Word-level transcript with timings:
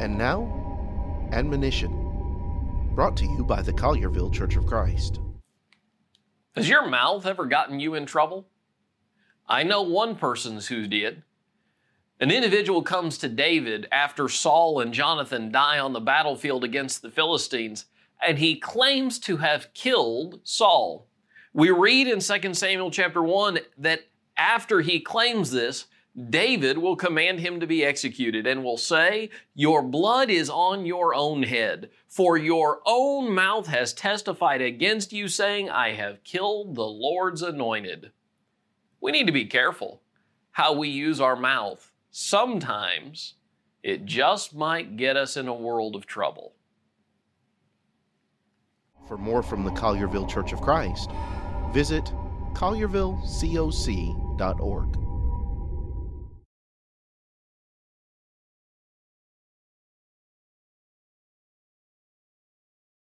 And 0.00 0.18
now, 0.18 1.28
admonition, 1.32 1.90
brought 2.94 3.16
to 3.18 3.24
you 3.24 3.44
by 3.44 3.62
the 3.62 3.72
Collierville 3.72 4.32
Church 4.32 4.56
of 4.56 4.66
Christ. 4.66 5.20
Has 6.56 6.68
your 6.68 6.88
mouth 6.88 7.24
ever 7.24 7.46
gotten 7.46 7.80
you 7.80 7.94
in 7.94 8.04
trouble? 8.04 8.48
I 9.48 9.62
know 9.62 9.82
one 9.82 10.16
person's 10.16 10.66
who 10.66 10.86
did. 10.86 11.22
An 12.20 12.30
individual 12.30 12.82
comes 12.82 13.18
to 13.18 13.28
David 13.28 13.88
after 13.90 14.28
Saul 14.28 14.80
and 14.80 14.92
Jonathan 14.92 15.50
die 15.50 15.78
on 15.78 15.92
the 15.92 16.00
battlefield 16.00 16.62
against 16.62 17.02
the 17.02 17.10
Philistines, 17.10 17.86
and 18.24 18.38
he 18.38 18.60
claims 18.60 19.18
to 19.20 19.38
have 19.38 19.72
killed 19.74 20.40
Saul. 20.44 21.06
We 21.52 21.70
read 21.70 22.06
in 22.06 22.20
2 22.20 22.54
Samuel 22.54 22.90
chapter 22.90 23.22
1 23.22 23.58
that 23.78 24.02
after 24.36 24.80
he 24.80 25.00
claims 25.00 25.50
this, 25.50 25.86
David 26.28 26.76
will 26.76 26.96
command 26.96 27.40
him 27.40 27.58
to 27.60 27.66
be 27.66 27.82
executed 27.84 28.46
and 28.46 28.62
will 28.62 28.76
say, 28.76 29.30
Your 29.54 29.82
blood 29.82 30.28
is 30.28 30.50
on 30.50 30.84
your 30.84 31.14
own 31.14 31.42
head, 31.42 31.88
for 32.06 32.36
your 32.36 32.82
own 32.84 33.34
mouth 33.34 33.66
has 33.68 33.94
testified 33.94 34.60
against 34.60 35.14
you, 35.14 35.26
saying, 35.26 35.70
I 35.70 35.92
have 35.92 36.22
killed 36.22 36.74
the 36.74 36.84
Lord's 36.84 37.40
anointed. 37.40 38.12
We 39.00 39.10
need 39.10 39.26
to 39.26 39.32
be 39.32 39.46
careful 39.46 40.02
how 40.50 40.74
we 40.74 40.88
use 40.88 41.18
our 41.18 41.36
mouth. 41.36 41.90
Sometimes 42.10 43.36
it 43.82 44.04
just 44.04 44.54
might 44.54 44.98
get 44.98 45.16
us 45.16 45.38
in 45.38 45.48
a 45.48 45.54
world 45.54 45.96
of 45.96 46.04
trouble. 46.04 46.52
For 49.08 49.16
more 49.16 49.42
from 49.42 49.64
the 49.64 49.70
Collierville 49.70 50.28
Church 50.28 50.52
of 50.52 50.60
Christ, 50.60 51.08
visit 51.72 52.12
colliervillecoc.org. 52.52 55.11